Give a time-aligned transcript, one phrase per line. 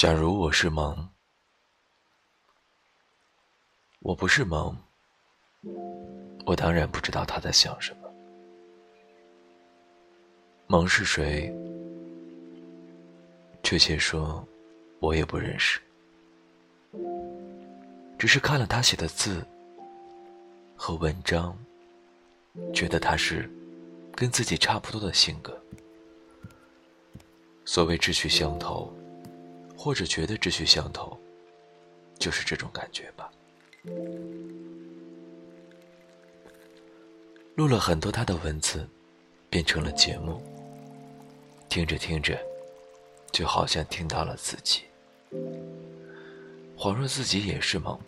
[0.00, 1.10] 假如我是梦，
[3.98, 4.74] 我不是梦，
[6.46, 8.10] 我当然不知道他在想什么。
[10.68, 11.54] 梦是谁？
[13.62, 14.42] 确切说，
[15.00, 15.78] 我也不认识，
[18.18, 19.46] 只是看了他写的字
[20.74, 21.54] 和文章，
[22.72, 23.46] 觉得他是
[24.12, 25.62] 跟自己差不多的性格。
[27.66, 28.90] 所谓志趣相投。
[29.82, 31.18] 或者觉得志趣相投，
[32.18, 33.32] 就是这种感觉吧。
[37.54, 38.86] 录了很多他的文字，
[39.48, 40.38] 变成了节目。
[41.70, 42.38] 听着听着，
[43.32, 44.82] 就好像听到了自己，
[46.76, 47.98] 恍若自己也是梦，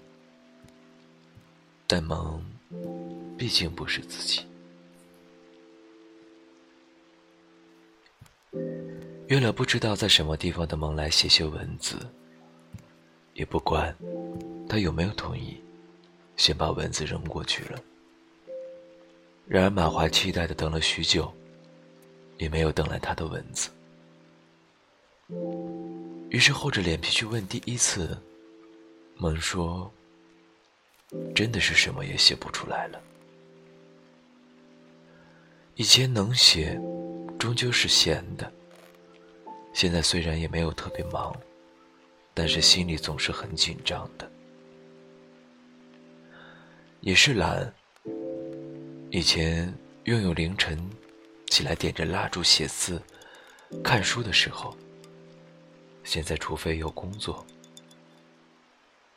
[1.87, 2.45] 但梦
[3.39, 4.45] 毕竟不是自己。
[9.33, 11.97] 约了不知道在什么地方的梦来写些文字，
[13.33, 13.97] 也不管
[14.69, 15.59] 他有没有同意，
[16.37, 17.83] 先把文字扔过去了。
[19.49, 21.33] 然而满怀期待的等了许久，
[22.37, 23.71] 也没有等来他的文字。
[26.29, 28.15] 于是厚着脸皮去问第一次，
[29.17, 29.91] 梦说
[31.35, 33.01] ：“真的是什么也写不出来了。
[35.77, 36.79] 以前能写，
[37.39, 38.53] 终究是闲的。”
[39.73, 41.35] 现在虽然也没有特别忙，
[42.35, 44.31] 但是心里总是很紧张的。
[47.01, 47.73] 也是懒。
[49.11, 49.73] 以前
[50.05, 50.79] 拥有凌晨
[51.49, 53.03] 起来点着蜡烛写字、
[53.83, 54.77] 看书的时候，
[56.05, 57.45] 现在除非有工作，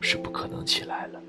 [0.02, 1.22] 是不可能起来了。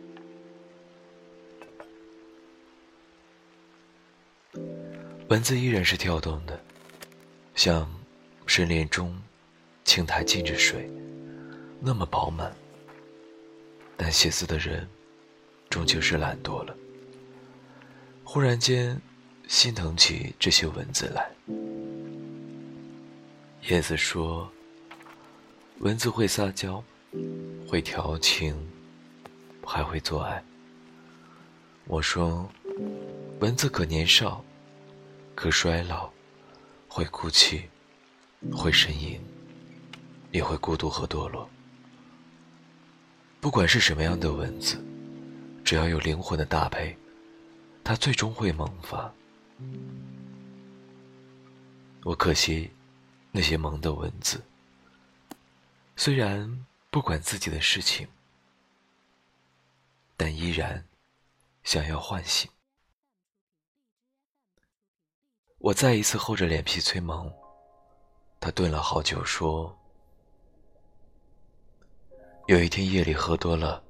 [5.28, 6.58] 文字依然是跳动的，
[7.54, 7.88] 像。
[8.46, 9.14] 深帘中，
[9.84, 10.88] 青苔浸着水，
[11.80, 12.54] 那么饱满。
[13.96, 14.88] 但写字的人，
[15.68, 16.74] 终究是懒惰了。
[18.24, 18.98] 忽然间，
[19.48, 21.30] 心疼起这些文字来。
[23.68, 24.50] 叶子说
[25.80, 26.82] ：“文字会撒娇，
[27.68, 28.56] 会调情，
[29.64, 30.42] 还会做爱。”
[31.86, 32.48] 我说
[33.40, 34.44] ：“文字可年少，
[35.34, 36.10] 可衰老，
[36.88, 37.64] 会哭泣。”
[38.52, 39.20] 会呻吟，
[40.30, 41.48] 也会孤独和堕落。
[43.40, 44.84] 不管是什么样的文字，
[45.64, 46.96] 只要有灵魂的搭配，
[47.84, 49.12] 它最终会萌发。
[52.02, 52.70] 我可惜
[53.32, 54.42] 那些萌的文字，
[55.96, 58.06] 虽然不管自己的事情，
[60.16, 60.86] 但依然
[61.64, 62.50] 想要唤醒。
[65.58, 67.32] 我再一次厚着脸皮催萌。
[68.46, 69.76] 他顿了好久，说
[72.46, 73.82] ：“有一天夜里喝多了，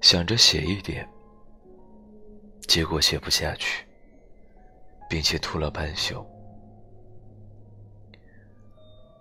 [0.00, 1.06] 想着写一点，
[2.62, 3.86] 结果写不下去，
[5.10, 6.26] 并且吐了半宿。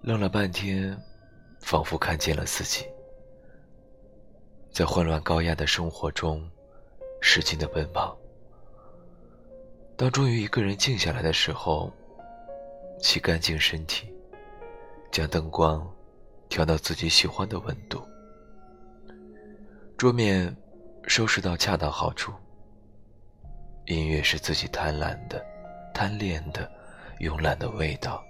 [0.03, 0.97] 愣了半天，
[1.59, 2.85] 仿佛看见了自己，
[4.72, 6.50] 在混乱高压的生活中
[7.19, 8.17] 使劲的奔跑。
[9.97, 11.91] 当终于一个人静下来的时候。”
[13.00, 14.12] 洗干净身体，
[15.12, 15.88] 将灯光
[16.50, 18.02] 调到自己喜欢的温度，
[19.97, 20.56] 桌面
[21.08, 22.34] 收拾到恰到好处。
[23.85, 25.46] 音乐是自己贪婪的、
[25.94, 26.69] 贪恋的、
[27.19, 28.22] 慵懒的味道。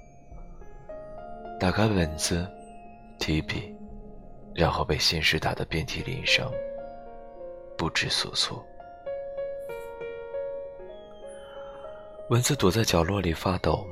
[1.59, 2.47] 打开本子，
[3.17, 3.75] 提笔，
[4.53, 6.51] 然后被现实打得遍体鳞伤，
[7.75, 8.63] 不知所措。
[12.29, 13.87] 蚊子躲在角落里发抖。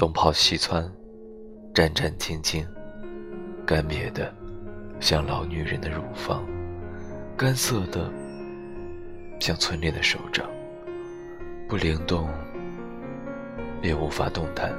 [0.00, 0.82] 东跑西窜，
[1.74, 2.66] 战战兢兢，
[3.66, 4.34] 干瘪的
[4.98, 6.42] 像老女人的乳房，
[7.36, 8.10] 干涩的
[9.38, 10.48] 像村里的手掌，
[11.68, 12.30] 不灵动，
[13.82, 14.72] 也无法动弹。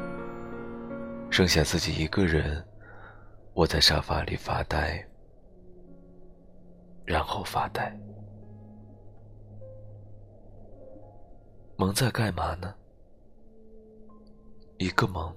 [1.29, 2.65] 剩下自己一个人
[3.53, 5.07] 窝在沙发里发呆，
[7.06, 7.95] 然后发呆。
[11.75, 12.73] 蒙在干嘛呢？
[14.81, 15.31] 一个梦，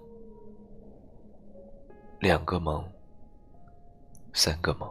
[2.18, 2.82] 两个梦，
[4.32, 4.90] 三个梦，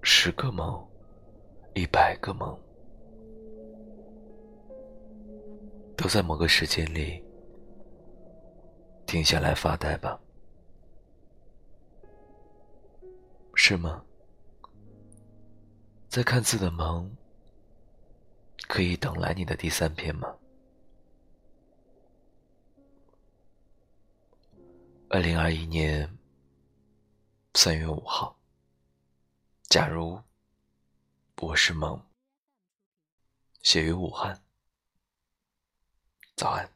[0.00, 0.82] 十个梦，
[1.74, 2.58] 一百个梦，
[5.98, 7.22] 都在某个时间里
[9.04, 10.18] 停下来发呆吧？
[13.54, 14.02] 是吗？
[16.08, 17.14] 在看字的梦，
[18.66, 20.34] 可以等来你的第三篇吗？
[25.14, 26.16] 二零二一年
[27.52, 28.34] 三月五号。
[29.64, 30.18] 假如
[31.36, 32.02] 我是梦，
[33.60, 34.42] 写于武汉。
[36.34, 36.71] 早安。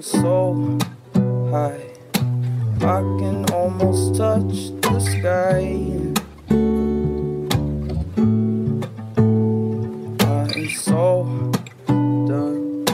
[0.00, 0.78] So
[1.50, 1.90] high.
[2.80, 5.76] I can almost touch the sky.
[10.26, 11.52] I am so
[12.26, 12.84] done.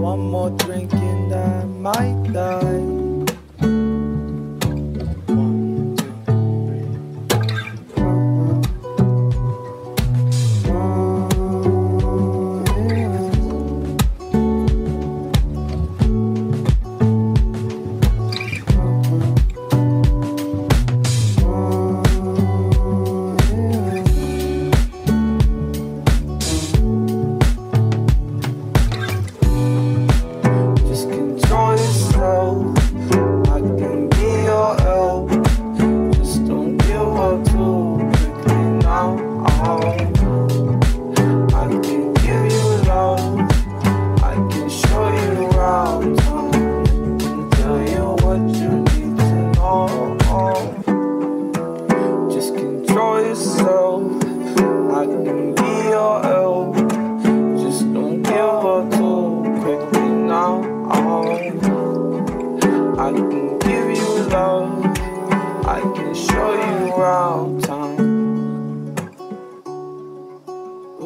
[0.00, 2.67] One more drink and I might die.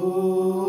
[0.05, 0.62] Oh.